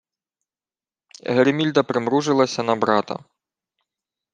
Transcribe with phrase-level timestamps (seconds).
[1.25, 3.23] Гримільда примружилася на брата: